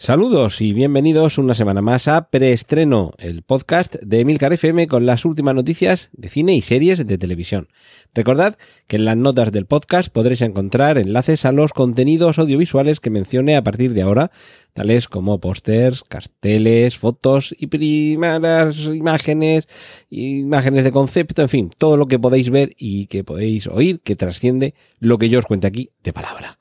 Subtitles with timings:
[0.00, 5.24] Saludos y bienvenidos una semana más a Preestreno, el podcast de Emilcar FM con las
[5.24, 7.66] últimas noticias de cine y series de televisión.
[8.14, 8.56] Recordad
[8.86, 13.56] que en las notas del podcast podréis encontrar enlaces a los contenidos audiovisuales que mencione
[13.56, 14.30] a partir de ahora,
[14.72, 19.66] tales como pósters, carteles, fotos y primeras imágenes,
[20.10, 24.14] imágenes de concepto, en fin, todo lo que podéis ver y que podéis oír que
[24.14, 26.56] trasciende lo que yo os cuente aquí de palabra.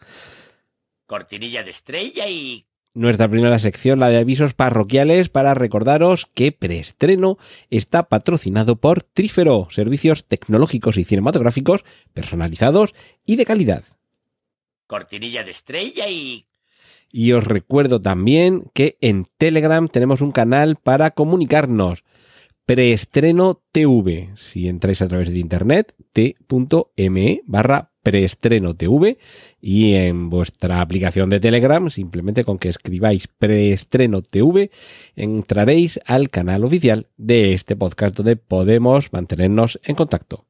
[1.06, 2.66] Cortinilla de estrella y
[2.98, 7.38] nuestra primera sección, la de avisos parroquiales, para recordaros que Preestreno
[7.70, 13.84] está patrocinado por Trífero, servicios tecnológicos y cinematográficos personalizados y de calidad.
[14.88, 16.46] Cortinilla de estrella y...
[17.12, 22.04] Y os recuerdo también que en Telegram tenemos un canal para comunicarnos.
[22.66, 24.32] Preestreno TV.
[24.36, 29.18] Si entráis a través de internet, t.me barra preestreno TV
[29.60, 34.72] y en vuestra aplicación de Telegram, simplemente con que escribáis preestreno TV,
[35.18, 40.46] entraréis al canal oficial de este podcast donde podemos mantenernos en contacto.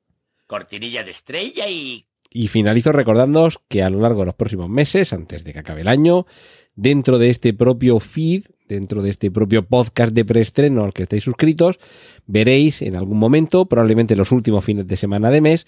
[0.45, 2.05] Cortinilla de estrella y...
[2.29, 5.81] Y finalizo recordándoos que a lo largo de los próximos meses, antes de que acabe
[5.81, 6.27] el año,
[6.75, 11.23] dentro de este propio feed, dentro de este propio podcast de preestreno al que estáis
[11.23, 11.79] suscritos,
[12.27, 15.65] veréis en algún momento, probablemente los últimos fines de semana de mes,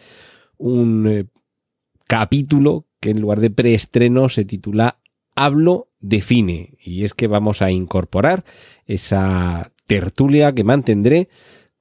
[0.59, 1.25] un eh,
[2.09, 4.97] capítulo que en lugar de preestreno se titula
[5.35, 6.73] Hablo de cine.
[6.83, 8.43] Y es que vamos a incorporar
[8.87, 11.29] esa tertulia que mantendré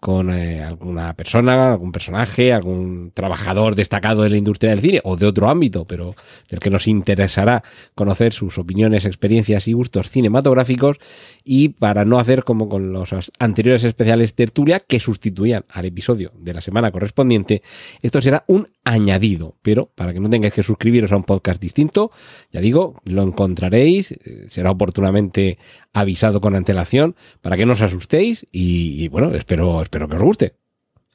[0.00, 5.16] con eh, alguna persona, algún personaje, algún trabajador destacado de la industria del cine o
[5.16, 6.14] de otro ámbito, pero
[6.48, 7.64] del que nos interesará
[7.96, 10.98] conocer sus opiniones, experiencias y gustos cinematográficos
[11.42, 16.54] y para no hacer como con los anteriores especiales tertulia que sustituían al episodio de
[16.54, 17.62] la semana correspondiente,
[18.00, 22.10] esto será un añadido, pero para que no tengáis que suscribiros a un podcast distinto,
[22.50, 25.58] ya digo, lo encontraréis, eh, será oportunamente
[25.92, 30.22] avisado con antelación para que no os asustéis y, y bueno, espero espero que os
[30.22, 30.54] guste.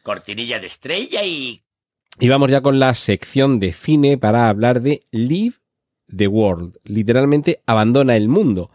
[0.03, 1.61] Cortinilla de estrella y...
[2.19, 5.55] Y vamos ya con la sección de cine para hablar de Leave
[6.15, 8.69] the World, literalmente Abandona el Mundo,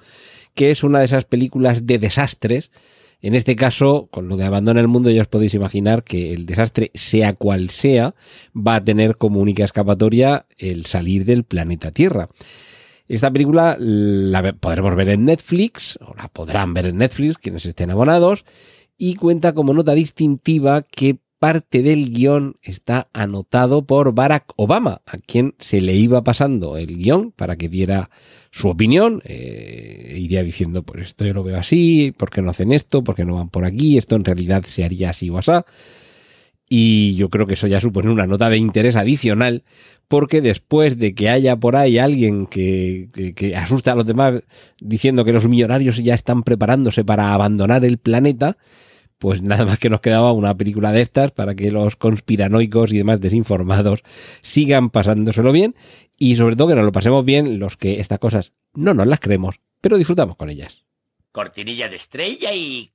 [0.54, 2.72] que es una de esas películas de desastres.
[3.20, 6.46] En este caso, con lo de Abandona el Mundo, ya os podéis imaginar que el
[6.46, 8.14] desastre, sea cual sea,
[8.54, 12.28] va a tener como única escapatoria el salir del planeta Tierra.
[13.08, 17.90] Esta película la podremos ver en Netflix, o la podrán ver en Netflix quienes estén
[17.90, 18.44] abonados,
[18.96, 25.18] y cuenta como nota distintiva que parte del guion está anotado por Barack Obama, a
[25.18, 28.10] quien se le iba pasando el guion para que diera
[28.50, 29.22] su opinión.
[29.24, 33.04] Eh, iría diciendo, pues esto yo lo veo así, ¿por qué no hacen esto?
[33.04, 33.98] ¿Por qué no van por aquí?
[33.98, 35.52] Esto en realidad se haría así o así.
[36.68, 39.64] Y yo creo que eso ya supone una nota de interés adicional,
[40.06, 44.42] porque después de que haya por ahí alguien que, que, que asusta a los demás
[44.78, 48.58] diciendo que los millonarios ya están preparándose para abandonar el planeta,
[49.18, 52.98] pues nada más que nos quedaba una película de estas para que los conspiranoicos y
[52.98, 54.02] demás desinformados
[54.40, 55.74] sigan pasándoselo bien
[56.16, 59.20] y sobre todo que nos lo pasemos bien los que estas cosas no nos las
[59.20, 60.84] creemos, pero disfrutamos con ellas.
[61.32, 62.90] Cortinilla de estrella y...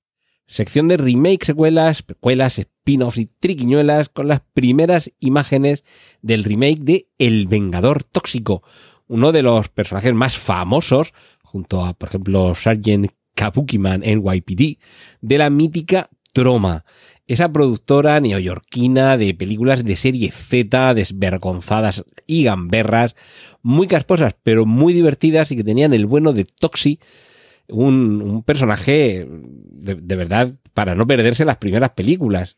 [0.46, 5.86] Sección de remake, secuelas, precuelas, spin-offs y triquiñuelas con las primeras imágenes
[6.22, 8.62] del remake de El Vengador Tóxico,
[9.08, 11.14] uno de los personajes más famosos,
[11.44, 14.78] junto a, por ejemplo, Sargent Kabukiman NYPD,
[15.22, 16.84] de la mítica Troma,
[17.28, 23.16] esa productora neoyorquina de películas de serie Z, desvergonzadas y gamberras,
[23.62, 27.00] muy casposas, pero muy divertidas y que tenían el bueno de Toxi,
[27.70, 32.58] un, personaje de, de, verdad para no perderse las primeras películas.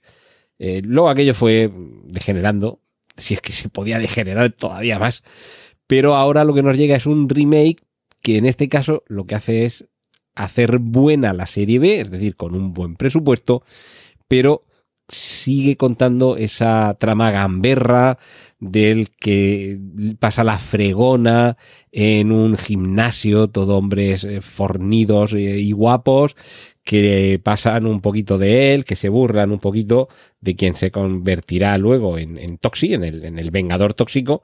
[0.58, 1.72] Eh, luego aquello fue
[2.06, 2.82] degenerando,
[3.18, 5.24] si es que se podía degenerar todavía más,
[5.88, 7.84] pero ahora lo que nos llega es un remake
[8.22, 9.88] que en este caso lo que hace es
[10.36, 13.64] hacer buena la serie B, es decir, con un buen presupuesto,
[14.28, 14.64] pero
[15.08, 18.18] sigue contando esa trama gamberra
[18.60, 19.80] del que
[20.20, 21.58] pasa la fregona
[21.92, 26.36] en un gimnasio, todo hombres eh, fornidos eh, y guapos,
[26.84, 30.08] que pasan un poquito de él, que se burlan un poquito
[30.40, 34.44] de quien se convertirá luego en, Toxi, en el vengador tóxico,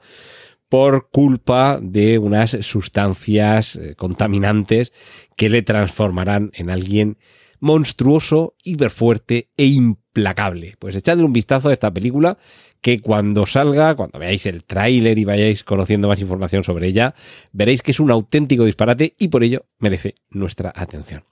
[0.71, 4.93] por culpa de unas sustancias eh, contaminantes
[5.35, 7.17] que le transformarán en alguien
[7.59, 10.75] monstruoso, hiperfuerte e implacable.
[10.79, 12.37] Pues echadle un vistazo a esta película
[12.79, 17.15] que cuando salga, cuando veáis el tráiler y vayáis conociendo más información sobre ella,
[17.51, 21.25] veréis que es un auténtico disparate y por ello merece nuestra atención.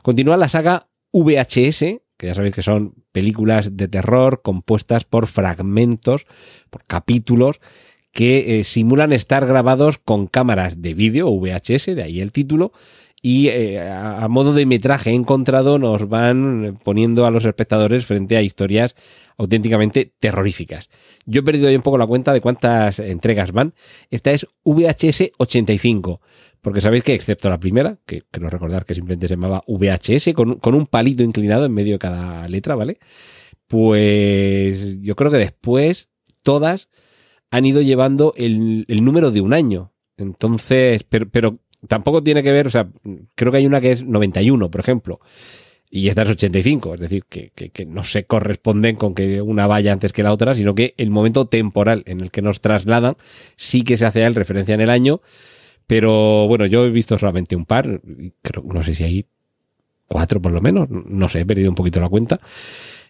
[0.00, 6.24] Continúa la saga VHS, que ya sabéis que son películas de terror compuestas por fragmentos,
[6.70, 7.60] por capítulos
[8.16, 12.72] que eh, simulan estar grabados con cámaras de vídeo VHS, de ahí el título,
[13.20, 18.40] y eh, a, modo de metraje encontrado nos van poniendo a los espectadores frente a
[18.40, 18.94] historias
[19.36, 20.88] auténticamente terroríficas.
[21.26, 23.74] Yo he perdido ahí un poco la cuenta de cuántas entregas van.
[24.10, 26.22] Esta es VHS 85,
[26.62, 30.54] porque sabéis que excepto la primera, que creo recordar que simplemente se llamaba VHS, con,
[30.54, 32.98] con un palito inclinado en medio de cada letra, ¿vale?
[33.66, 36.08] Pues yo creo que después
[36.42, 36.88] todas
[37.50, 39.92] han ido llevando el, número de un año.
[40.16, 41.58] Entonces, pero, pero,
[41.88, 42.88] tampoco tiene que ver, o sea,
[43.34, 45.20] creo que hay una que es 91, por ejemplo,
[45.90, 49.92] y esta es 85, es decir, que, que, no se corresponden con que una vaya
[49.92, 53.16] antes que la otra, sino que el momento temporal en el que nos trasladan
[53.56, 55.20] sí que se hace él referencia en el año,
[55.86, 58.00] pero bueno, yo he visto solamente un par,
[58.42, 59.26] creo, no sé si hay
[60.08, 62.40] cuatro por lo menos, no sé, he perdido un poquito la cuenta.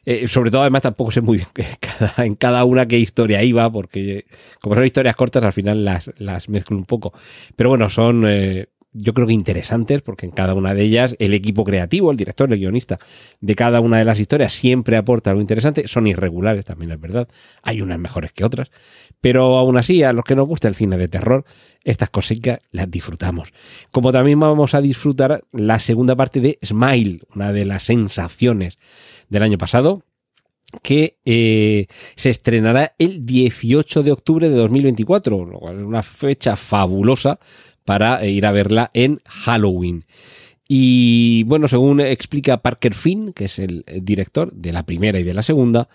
[0.08, 1.48] Eh, sobre todo, además, tampoco sé muy bien
[2.18, 4.24] en cada una qué historia iba, porque
[4.60, 7.12] como son historias cortas, al final las, las mezclo un poco.
[7.56, 11.34] Pero bueno, son, eh, yo creo que interesantes, porque en cada una de ellas el
[11.34, 13.00] equipo creativo, el director, el guionista
[13.40, 15.88] de cada una de las historias siempre aporta algo interesante.
[15.88, 17.26] Son irregulares, también es verdad.
[17.62, 18.70] Hay unas mejores que otras.
[19.20, 21.44] Pero aún así, a los que nos gusta el cine de terror,
[21.82, 23.52] estas cositas las disfrutamos.
[23.90, 28.78] Como también vamos a disfrutar la segunda parte de Smile, una de las sensaciones
[29.28, 30.02] del año pasado,
[30.82, 31.87] que eh,
[32.17, 37.38] se estrenará el 18 de octubre de 2024, lo cual es una fecha fabulosa
[37.84, 40.05] para eh, ir a verla en Halloween.
[40.69, 45.34] Y bueno, según explica Parker Finn, que es el director de la primera y de
[45.34, 45.88] la segunda,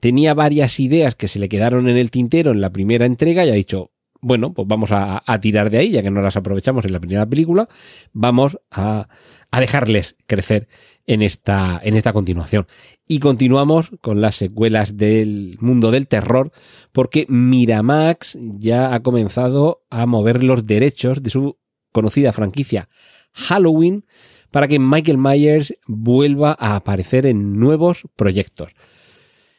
[0.00, 3.50] tenía varias ideas que se le quedaron en el tintero en la primera entrega y
[3.50, 3.93] ha dicho,
[4.24, 7.26] bueno, pues vamos a, tirar de ahí, ya que no las aprovechamos en la primera
[7.26, 7.68] película,
[8.12, 9.08] vamos a,
[9.52, 10.66] dejarles crecer
[11.06, 12.66] en esta continuación.
[13.06, 16.52] Y continuamos con las secuelas del mundo del terror,
[16.90, 21.58] porque Miramax ya ha comenzado a mover los derechos de su
[21.92, 22.88] conocida franquicia
[23.34, 24.06] Halloween
[24.50, 28.70] para que Michael Myers vuelva a aparecer en nuevos proyectos.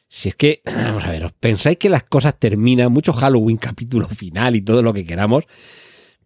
[0.07, 4.07] Si es que, vamos a ver, ¿os pensáis que las cosas terminan, mucho Halloween capítulo
[4.07, 5.45] final y todo lo que queramos,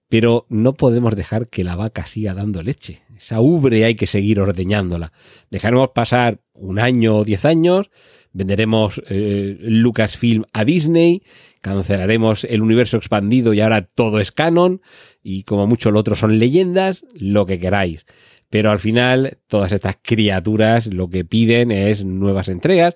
[0.09, 3.03] pero no podemos dejar que la vaca siga dando leche.
[3.15, 5.13] Esa ubre hay que seguir ordeñándola.
[5.51, 7.91] Dejaremos pasar un año o diez años,
[8.33, 11.21] venderemos eh, Lucasfilm a Disney,
[11.61, 14.81] cancelaremos el universo expandido y ahora todo es canon,
[15.21, 18.05] y como mucho lo otro son leyendas, lo que queráis.
[18.49, 22.95] Pero al final, todas estas criaturas lo que piden es nuevas entregas,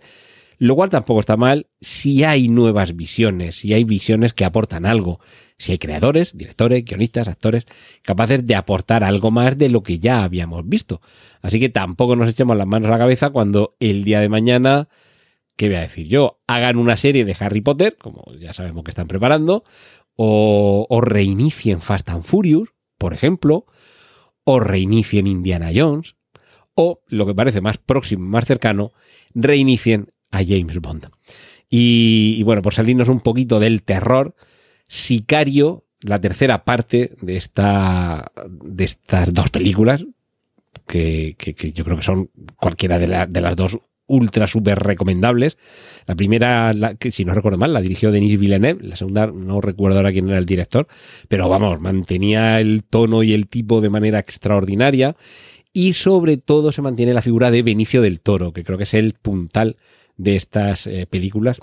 [0.65, 5.19] lo cual tampoco está mal si hay nuevas visiones, si hay visiones que aportan algo
[5.63, 7.65] si hay creadores, directores, guionistas, actores
[8.01, 11.01] capaces de aportar algo más de lo que ya habíamos visto.
[11.41, 14.89] Así que tampoco nos echemos las manos a la cabeza cuando el día de mañana,
[15.55, 16.41] ¿qué voy a decir yo?
[16.47, 19.63] Hagan una serie de Harry Potter, como ya sabemos que están preparando,
[20.15, 23.65] o, reinicien Fast and Furious, por ejemplo,
[24.43, 26.15] o reinicien Indiana Jones,
[26.75, 28.91] o lo que parece más próximo, más cercano,
[29.33, 31.07] reinicien a James Bond.
[31.69, 34.35] Y, bueno, por salirnos un poquito del terror,
[34.87, 40.05] Sicario, la tercera parte de, esta, de estas dos películas,
[40.85, 41.35] que,
[41.73, 45.57] yo creo que son cualquiera de, las dos ultra super recomendables.
[46.05, 48.83] La primera, que si no recuerdo mal, la dirigió Denis Villeneuve.
[48.83, 50.87] La segunda, no recuerdo ahora quién era el director,
[51.27, 55.15] pero vamos, mantenía el tono y el tipo de manera extraordinaria.
[55.71, 58.93] Y sobre todo se mantiene la figura de Benicio del Toro, que creo que es
[58.93, 59.77] el puntal
[60.17, 61.59] de estas eh, películas.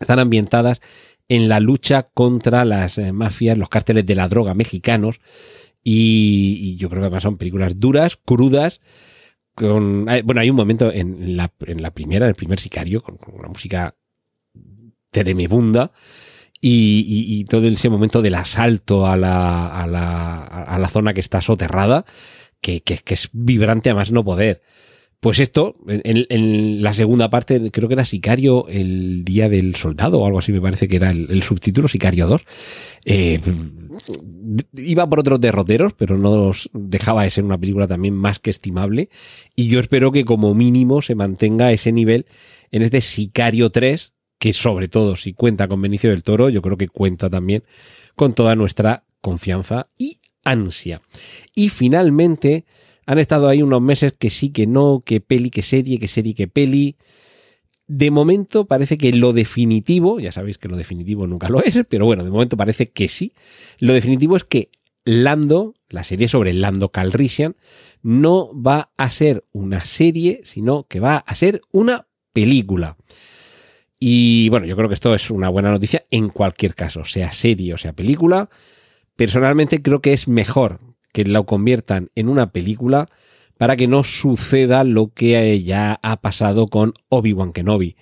[0.00, 0.80] Están ambientadas
[1.28, 5.20] en la lucha contra las eh, mafias, los cárteles de la droga mexicanos.
[5.82, 8.80] Y, yo creo que además son películas duras, crudas.
[9.54, 13.18] Con, bueno, hay un momento en la, en la primera, en el primer sicario, con,
[13.32, 13.96] una música
[15.10, 15.92] tremebunda.
[16.60, 21.40] Y, todo ese momento del asalto a la, a la, a la zona que está
[21.40, 22.04] soterrada,
[22.60, 24.62] que, que, es vibrante a más no poder.
[25.20, 30.26] Pues esto, en, la segunda parte, creo que era Sicario el Día del Soldado o
[30.26, 32.42] algo así, me parece que era el, subtítulo, Sicario 2.
[33.06, 33.40] Eh,
[34.76, 39.08] iba por otros derroteros, pero no dejaba de ser una película también más que estimable.
[39.54, 42.26] Y yo espero que como mínimo se mantenga ese nivel
[42.70, 46.76] en este Sicario 3, que sobre todo si cuenta con Benicio del Toro, yo creo
[46.76, 47.64] que cuenta también
[48.14, 51.02] con toda nuestra confianza y ansia.
[51.54, 52.64] Y finalmente,
[53.06, 56.34] Han estado ahí unos meses que sí, que no, que peli, que serie, que serie,
[56.34, 56.96] que peli.
[57.86, 62.04] De momento parece que lo definitivo, ya sabéis que lo definitivo nunca lo es, pero
[62.04, 63.32] bueno, de momento parece que sí.
[63.78, 64.70] Lo definitivo es que
[65.04, 67.54] Lando, la serie sobre Lando Calrissian,
[68.02, 72.96] no va a ser una serie, sino que va a ser una película.
[74.00, 77.72] Y bueno, yo creo que esto es una buena noticia en cualquier caso, sea serie
[77.72, 78.50] o sea película.
[79.14, 80.80] Personalmente creo que es mejor
[81.16, 83.08] que lo conviertan en una película
[83.56, 87.96] para que no suceda lo que ya ha pasado con Obi-Wan Kenobi,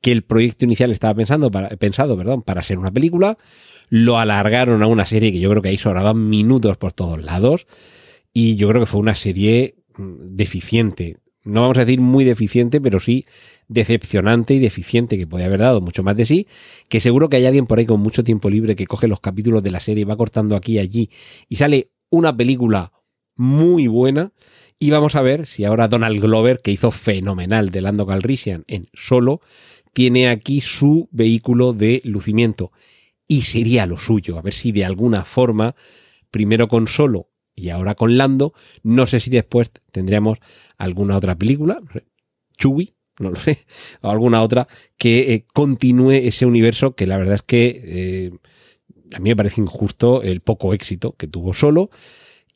[0.00, 3.38] que el proyecto inicial estaba pensando pensado perdón, para ser una película,
[3.88, 7.66] lo alargaron a una serie que yo creo que ahí sobraban minutos por todos lados
[8.32, 11.16] y yo creo que fue una serie mm, deficiente.
[11.42, 13.26] No vamos a decir muy deficiente, pero sí
[13.66, 16.46] decepcionante y deficiente que podía haber dado mucho más de sí,
[16.88, 19.60] que seguro que hay alguien por ahí con mucho tiempo libre que coge los capítulos
[19.64, 21.10] de la serie, va cortando aquí y allí
[21.48, 22.92] y sale una película
[23.36, 24.32] muy buena.
[24.78, 28.88] Y vamos a ver si ahora Donald Glover, que hizo fenomenal de Lando Calrissian en
[28.94, 29.40] Solo,
[29.92, 32.72] tiene aquí su vehículo de lucimiento.
[33.26, 35.74] Y sería lo suyo, a ver si de alguna forma,
[36.30, 40.38] primero con Solo y ahora con Lando, no sé si después tendríamos
[40.78, 41.78] alguna otra película,
[42.56, 43.66] Chewie, no lo sé,
[44.00, 48.30] o alguna otra que eh, continúe ese universo que la verdad es que eh,
[49.14, 51.90] a mí me parece injusto el poco éxito que tuvo solo.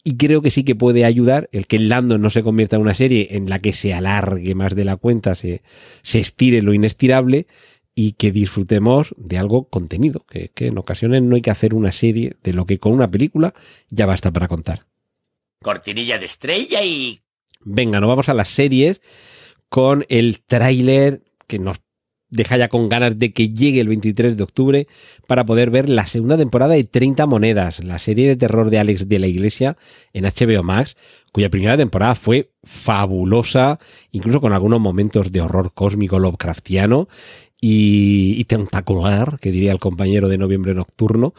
[0.06, 2.94] Y creo que sí que puede ayudar el que Lando no se convierta en una
[2.94, 5.62] serie en la que se alargue más de la cuenta, se,
[6.02, 7.46] se estire lo inestirable
[7.94, 11.92] y que disfrutemos de algo contenido, que, que en ocasiones no hay que hacer una
[11.92, 13.54] serie de lo que con una película
[13.88, 14.84] ya basta para contar.
[15.62, 17.18] Cortinilla de estrella y...
[17.62, 19.00] Venga, nos vamos a las series
[19.70, 21.78] con el tráiler que nos
[22.34, 24.86] deja ya con ganas de que llegue el 23 de octubre
[25.26, 29.08] para poder ver la segunda temporada de 30 monedas, la serie de terror de Alex
[29.08, 29.76] de la Iglesia
[30.12, 30.96] en HBO Max,
[31.32, 33.78] cuya primera temporada fue fabulosa,
[34.10, 37.08] incluso con algunos momentos de horror cósmico Lovecraftiano
[37.60, 41.34] y, tentacular, que diría el compañero de Noviembre Nocturno,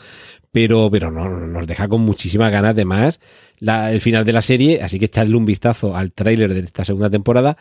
[0.51, 3.19] pero, pero no, nos deja con muchísimas ganas de más
[3.59, 7.09] el final de la serie, así que echadle un vistazo al tráiler de esta segunda
[7.09, 7.57] temporada.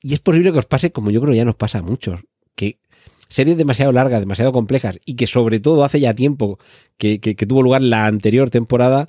[0.00, 2.20] Y es posible que os pase como yo creo ya nos pasa a muchos,
[3.28, 6.58] series demasiado largas, demasiado complejas y que sobre todo hace ya tiempo
[6.96, 9.08] que, tuvo lugar la anterior temporada,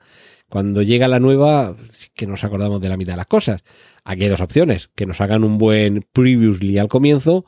[0.50, 1.76] cuando llega la nueva,
[2.16, 3.62] que nos acordamos de la mitad de las cosas.
[4.04, 7.46] Aquí hay dos opciones, que nos hagan un buen previously al comienzo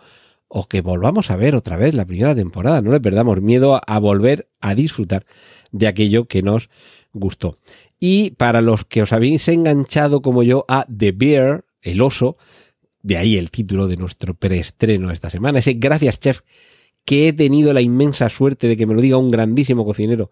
[0.47, 2.81] o que volvamos a ver otra vez la primera temporada.
[2.81, 5.25] No le perdamos miedo a volver a disfrutar
[5.71, 6.69] de aquello que nos
[7.13, 7.55] gustó.
[7.99, 12.37] Y para los que os habéis enganchado como yo a The Bear, el oso,
[13.03, 16.41] de ahí el título de nuestro preestreno esta semana, ese gracias chef
[17.05, 20.29] que he tenido la inmensa suerte de que me lo diga un grandísimo cocinero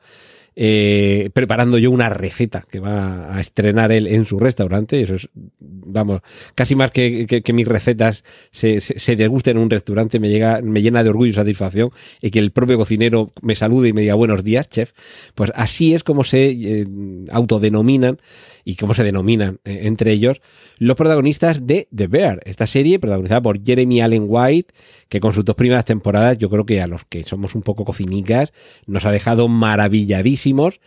[0.61, 5.01] eh, preparando yo una receta que va a estrenar él en su restaurante.
[5.01, 6.19] Eso es, vamos,
[6.53, 10.61] casi más que, que, mis recetas se, se, se, degusten en un restaurante, me, llega,
[10.61, 14.01] me llena de orgullo y satisfacción y que el propio cocinero me salude y me
[14.01, 14.91] diga buenos días, chef.
[15.33, 16.85] Pues así es como se eh,
[17.31, 18.19] autodenominan
[18.63, 20.41] y cómo se denominan eh, entre ellos
[20.77, 24.73] los protagonistas de The Bear, esta serie protagonizada por Jeremy Allen White,
[25.07, 27.85] que con sus dos primeras temporadas yo creo que a los que somos un poco
[27.85, 28.53] cocinicas
[28.85, 30.79] nos ha dejado maravilladísimos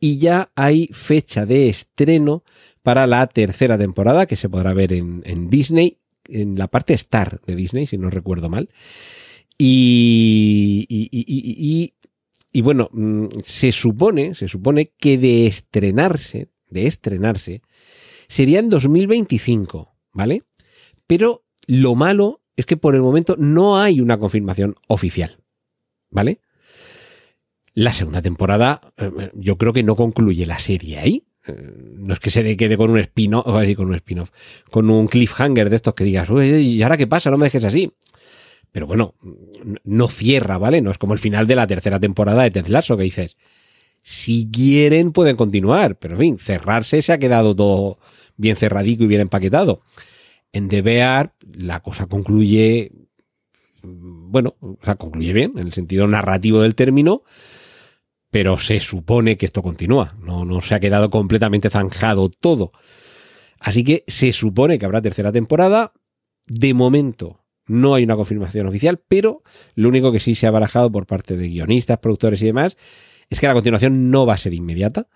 [0.00, 2.44] y ya hay fecha de estreno
[2.82, 7.56] para la tercera temporada que se podrá ver en, Disney, en la parte Star de
[7.56, 8.68] Disney, si no recuerdo mal.
[9.58, 11.94] Y, y, y,
[12.52, 17.62] y, bueno, mm, se supone, se supone que de estrenarse, de estrenarse,
[18.28, 20.42] sería en 2025, ¿vale?
[21.06, 25.38] Pero lo malo es que por el momento no hay una confirmación oficial,
[26.10, 26.40] ¿vale?
[27.74, 31.26] La segunda temporada eh, yo creo que no concluye la serie ahí.
[31.46, 31.54] Eh,
[31.98, 33.44] no es que se quede con un spin-off,
[33.76, 34.30] con un spin-off,
[34.70, 37.30] con un cliffhanger de estos que digas, ¿y ahora qué pasa?
[37.30, 37.92] No me dejes así.
[38.72, 39.14] Pero bueno,
[39.84, 40.80] no cierra, ¿vale?
[40.80, 43.36] No es como el final de la tercera temporada de Ted Lasso que dices,
[44.08, 47.98] si quieren pueden continuar, pero en fin, cerrarse se ha quedado todo
[48.36, 49.80] bien cerradico y bien empaquetado.
[50.52, 52.92] En Bear la cosa concluye,
[53.82, 57.24] bueno, o sea, concluye bien en el sentido narrativo del término,
[58.30, 62.70] pero se supone que esto continúa, no, no se ha quedado completamente zanjado todo.
[63.58, 65.92] Así que se supone que habrá tercera temporada.
[66.46, 69.42] De momento no hay una confirmación oficial, pero
[69.74, 72.76] lo único que sí se ha barajado por parte de guionistas, productores y demás
[73.30, 75.08] es que la continuación no va a ser inmediata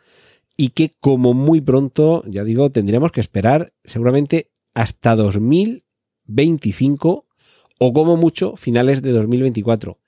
[0.57, 7.27] y que como muy pronto, ya digo, tendríamos que esperar seguramente hasta 2025
[7.79, 9.99] o como mucho finales de 2024.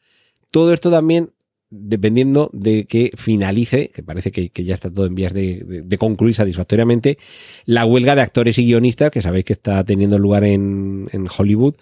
[0.50, 1.32] Todo esto también
[1.74, 7.16] dependiendo de que finalice, que parece que, ya está todo en vías de, concluir satisfactoriamente,
[7.64, 11.74] la huelga de actores y guionistas, que sabéis que está teniendo lugar en, Hollywood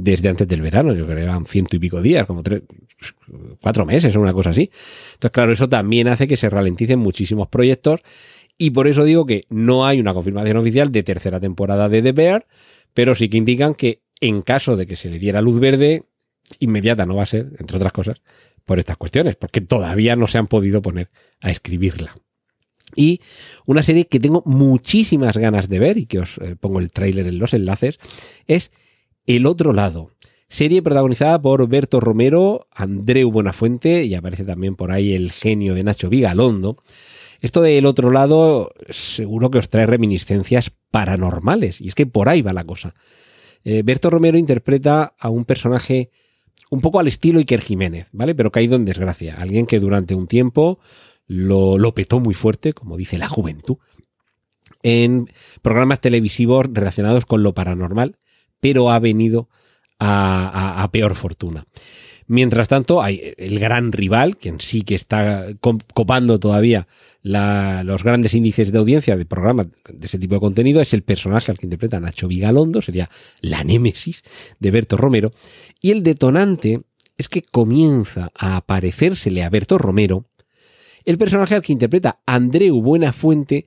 [0.00, 2.62] desde antes del verano, yo creo que eran ciento y pico días, como tres,
[3.60, 4.70] cuatro meses o una cosa así.
[5.14, 8.00] Entonces, claro, eso también hace que se ralenticen muchísimos proyectos
[8.56, 12.12] y por eso digo que no hay una confirmación oficial de tercera temporada de The
[12.12, 12.46] Bear,
[12.94, 16.04] pero sí que indican que en caso de que se le diera luz verde,
[16.60, 18.22] inmediata no va a ser, entre otras cosas,
[18.64, 22.16] por estas cuestiones, porque todavía no se han podido poner a escribirla.
[22.94, 23.20] Y
[23.66, 27.26] una serie que tengo muchísimas ganas de ver y que os eh, pongo el tráiler
[27.26, 27.98] en los enlaces
[28.46, 28.70] es
[29.28, 30.12] El otro lado.
[30.48, 35.84] Serie protagonizada por Berto Romero, Andreu Buenafuente y aparece también por ahí el genio de
[35.84, 36.76] Nacho Vigalondo.
[37.42, 42.40] Esto del otro lado seguro que os trae reminiscencias paranormales y es que por ahí
[42.40, 42.94] va la cosa.
[43.64, 46.10] Eh, Berto Romero interpreta a un personaje
[46.70, 48.34] un poco al estilo Iker Jiménez, ¿vale?
[48.34, 49.36] Pero caído en desgracia.
[49.38, 50.78] Alguien que durante un tiempo
[51.26, 53.76] lo, lo petó muy fuerte, como dice la juventud,
[54.82, 55.28] en
[55.60, 58.16] programas televisivos relacionados con lo paranormal,
[58.60, 59.48] pero ha venido
[59.98, 61.66] a peor fortuna.
[62.30, 65.46] Mientras tanto, hay el gran rival, quien sí que está
[65.94, 66.86] copando todavía
[67.22, 71.50] los grandes índices de audiencia de programas de ese tipo de contenido, es el personaje
[71.50, 73.08] al que interpreta Nacho Vigalondo, sería
[73.40, 74.22] la némesis
[74.58, 75.32] de Berto Romero.
[75.80, 76.82] Y el detonante
[77.16, 80.26] es que comienza a aparecérsele a Berto Romero
[81.06, 83.66] el personaje al que interpreta Andreu Buenafuente,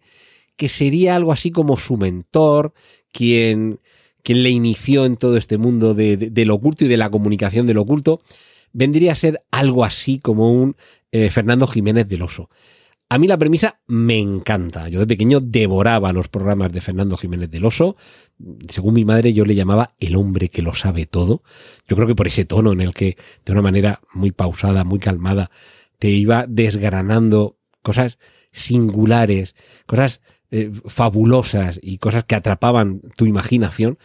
[0.55, 2.73] que sería algo así como su mentor,
[3.11, 3.79] quien,
[4.23, 7.77] quien le inició en todo este mundo de, del oculto y de la comunicación del
[7.77, 8.19] oculto
[8.73, 10.75] vendría a ser algo así como un
[11.11, 12.49] eh, Fernando Jiménez del Oso.
[13.09, 14.87] A mí la premisa me encanta.
[14.87, 17.97] Yo de pequeño devoraba los programas de Fernando Jiménez del Oso.
[18.69, 21.43] Según mi madre, yo le llamaba el hombre que lo sabe todo.
[21.89, 24.99] Yo creo que por ese tono en el que, de una manera muy pausada, muy
[24.99, 25.51] calmada,
[25.99, 28.17] te iba desgranando cosas
[28.53, 29.55] singulares,
[29.87, 33.97] cosas eh, fabulosas y cosas que atrapaban tu imaginación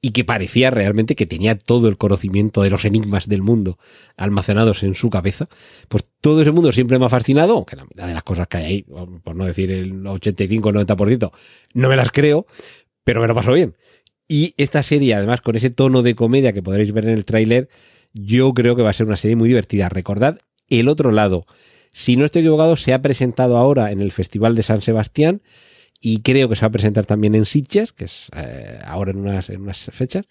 [0.00, 3.78] y que parecía realmente que tenía todo el conocimiento de los enigmas del mundo
[4.16, 5.48] almacenados en su cabeza,
[5.88, 8.56] pues todo ese mundo siempre me ha fascinado, aunque la mitad de las cosas que
[8.56, 11.30] hay ahí, por no decir el 85 o 90%,
[11.74, 12.46] no me las creo,
[13.04, 13.76] pero me lo paso bien.
[14.26, 17.68] Y esta serie, además, con ese tono de comedia que podréis ver en el tráiler,
[18.12, 19.88] yo creo que va a ser una serie muy divertida.
[19.88, 20.38] Recordad
[20.68, 21.46] el otro lado.
[21.92, 25.42] Si no estoy equivocado, se ha presentado ahora en el Festival de San Sebastián
[26.04, 29.18] y creo que se va a presentar también en Sitges, que es eh, ahora en
[29.18, 30.26] unas, en unas fechas.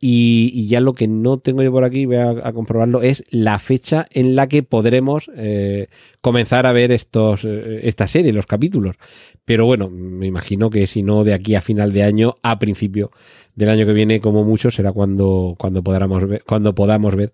[0.00, 4.06] Y, ya lo que no tengo yo por aquí, voy a, comprobarlo, es la fecha
[4.12, 5.88] en la que podremos eh,
[6.20, 8.96] comenzar a ver estos, eh, esta serie, los capítulos.
[9.44, 13.10] Pero bueno, me imagino que si no de aquí a final de año, a principio
[13.56, 17.32] del año que viene, como mucho, será cuando, cuando, podamos, ver, cuando podamos ver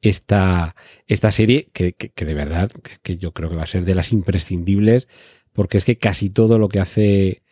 [0.00, 0.76] esta,
[1.08, 2.70] esta serie, que, que de verdad,
[3.02, 5.08] que yo creo que va a ser de las imprescindibles
[5.54, 7.42] porque es que casi todo lo que hace,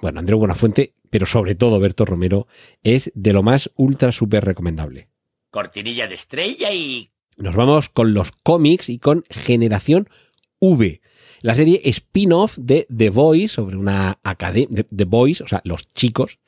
[0.00, 2.46] bueno, Andrés Buenafuente, pero sobre todo Berto Romero,
[2.82, 5.08] es de lo más ultra súper recomendable.
[5.50, 7.10] Cortinilla de estrella y...
[7.36, 10.08] Nos vamos con los cómics y con Generación
[10.60, 11.00] V.
[11.42, 16.38] La serie spin-off de The Boys sobre una academia, The Boys, o sea, los chicos,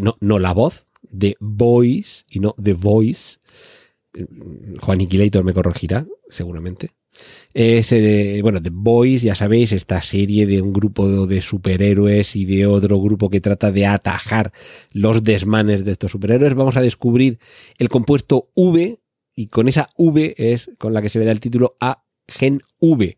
[0.00, 3.38] no, no la voz, The Boys y no The Voice.
[4.80, 6.90] Juan Iquilator me corregirá, seguramente.
[7.54, 12.44] Es, eh, bueno, The Boys, ya sabéis, esta serie de un grupo de superhéroes y
[12.44, 14.52] de otro grupo que trata de atajar
[14.92, 16.54] los desmanes de estos superhéroes.
[16.54, 17.38] Vamos a descubrir
[17.78, 19.00] el compuesto V
[19.34, 22.62] y con esa V es con la que se le da el título a Gen
[22.80, 23.16] V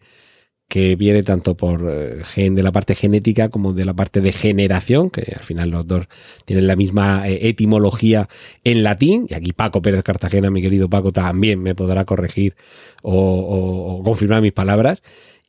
[0.70, 4.30] que viene tanto por eh, gen de la parte genética como de la parte de
[4.30, 6.06] generación, que al final los dos
[6.44, 8.28] tienen la misma eh, etimología
[8.62, 12.54] en latín, y aquí Paco Pérez Cartagena, mi querido Paco, también me podrá corregir
[13.02, 15.02] o, confirmar mis palabras,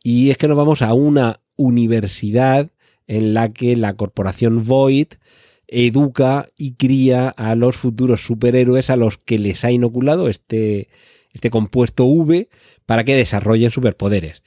[0.04, 2.72] y es que nos vamos a una universidad
[3.06, 5.08] en la que la corporación Void
[5.68, 10.90] educa y cría a los futuros superhéroes a los que les ha inoculado este,
[11.32, 12.50] este compuesto V
[12.88, 14.42] para que desarrollen superpoderes.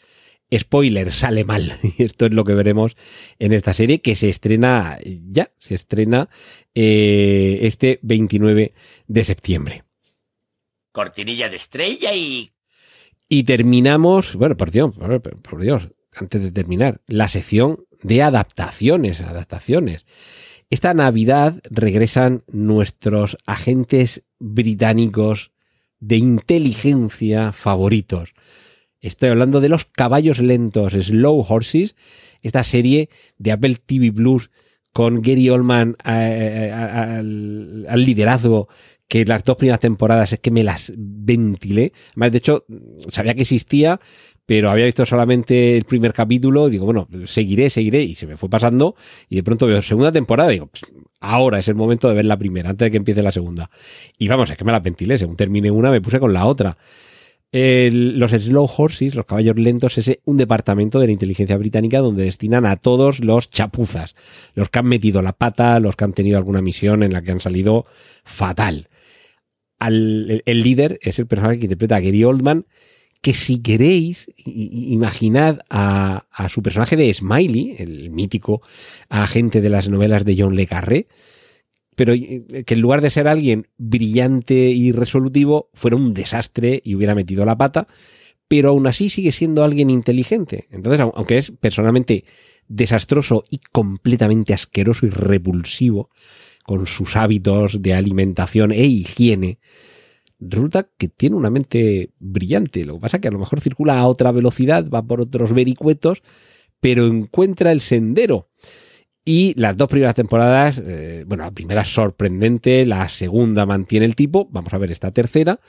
[0.59, 1.77] Spoiler, sale mal.
[1.99, 2.97] Y esto es lo que veremos
[3.39, 4.99] en esta serie que se estrena
[5.31, 6.29] ya, se estrena
[6.75, 8.73] eh, este 29
[9.07, 9.85] de septiembre.
[10.93, 12.51] Cortinilla de estrella y...
[13.29, 20.05] Y terminamos, bueno, por Dios, por Dios, antes de terminar, la sección de adaptaciones, adaptaciones.
[20.71, 25.53] Esta Navidad regresan nuestros agentes británicos
[26.01, 28.35] de inteligencia favoritos.
[29.05, 31.95] Estoy hablando de los caballos lentos, Slow Horses,
[32.41, 34.49] esta serie de Apple TV Plus
[34.95, 38.67] con Gary Oldman eh, eh, al, liderazgo
[39.07, 41.93] que las dos primeras temporadas es que me las ventilé.
[42.13, 42.65] Además, de hecho,
[43.11, 44.01] sabía que existía,
[44.47, 46.71] pero había visto solamente el primer capítulo.
[46.71, 48.03] Digo, bueno, seguiré, seguiré.
[48.05, 48.97] Y se me fue pasando.
[49.29, 50.49] Y de pronto veo segunda temporada.
[50.49, 50.71] Digo,
[51.21, 53.69] ahora es el momento de ver la primera, antes de que empiece la segunda.
[54.17, 55.19] Y vamos, es que me las ventilé.
[55.19, 56.79] Según terminé una, me puse con la otra.
[57.55, 62.67] Los Slow Horses, los caballos lentos, es un departamento de la inteligencia británica donde destinan
[62.67, 64.17] a todos los chapuzas,
[64.55, 67.31] los que han metido la pata, los que han tenido alguna misión en la que
[67.31, 67.87] han salido
[68.25, 68.89] fatal.
[69.79, 72.67] El, líder es el personaje que interpreta a Gary Oldman,
[73.21, 78.63] que si queréis, imaginad a, su personaje de Smiley, el mítico
[79.09, 81.07] agente de las novelas de John Le Carré,
[81.95, 86.95] pero eh, que en lugar de ser alguien brillante y resolutivo, fuera un desastre y
[86.95, 87.87] hubiera metido la pata,
[88.49, 90.69] pero aún así sigue siendo alguien inteligente.
[90.71, 92.25] Entonces, aunque es personalmente
[92.69, 96.11] desastroso y completamente asqueroso y repulsivo,
[96.65, 99.59] con sus hábitos de alimentación e higiene,
[100.41, 102.85] resulta que tiene una mente brillante.
[102.85, 105.53] Lo que pasa es que a lo mejor circula a otra velocidad, va por otros
[105.53, 106.23] vericuetos,
[106.81, 108.49] pero encuentra el sendero.
[109.25, 114.49] Y las dos primeras temporadas, eh, bueno, la primera sorprendente, la segunda mantiene el tipo,
[114.51, 115.61] vamos a ver esta tercera.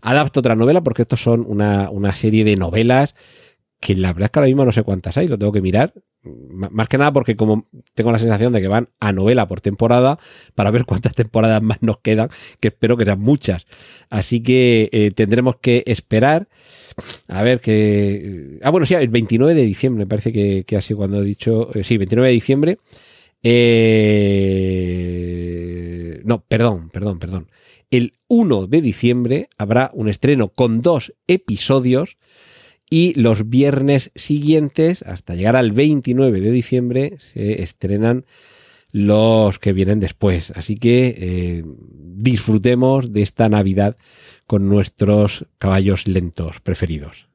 [0.00, 3.14] Adapta otra novela porque estos son una, una serie de novelas
[3.82, 5.92] que la verdad es que ahora mismo no sé cuántas hay, lo tengo que mirar.
[6.22, 10.20] Más que nada porque como tengo la sensación de que van a novela por temporada
[10.54, 12.28] para ver cuántas temporadas más nos quedan,
[12.60, 13.66] que espero que sean muchas.
[14.08, 16.46] Así que eh, tendremos que esperar
[17.28, 18.58] a ver que...
[18.62, 21.24] Ah, bueno, sí, el 29 de diciembre, me parece que, que ha sido cuando he
[21.24, 21.70] dicho...
[21.74, 22.78] Eh, sí, 29 de diciembre.
[23.42, 24.62] Eh,
[26.24, 27.50] no, perdón, perdón, perdón.
[27.90, 32.16] El 1 de diciembre habrá un estreno con dos episodios
[32.88, 38.26] y los viernes siguientes, hasta llegar al 29 de diciembre, se estrenan
[38.92, 40.52] los que vienen después.
[40.54, 43.96] Así que eh, disfrutemos de esta Navidad
[44.46, 47.28] con nuestros caballos lentos preferidos.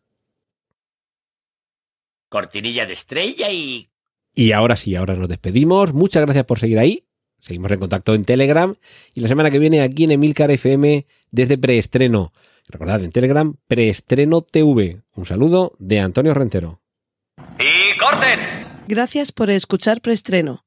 [2.29, 3.87] Cortinilla de estrella y...
[4.33, 5.93] Y ahora sí, ahora nos despedimos.
[5.93, 7.05] Muchas gracias por seguir ahí.
[7.39, 8.75] Seguimos en contacto en Telegram
[9.13, 12.33] y la semana que viene aquí en Emilcar FM desde preestreno.
[12.67, 15.01] Recordad en Telegram, Preestreno TV.
[15.15, 16.81] Un saludo de Antonio Rentero.
[17.57, 18.39] ¡Y corten!
[18.87, 20.66] Gracias por escuchar Preestreno.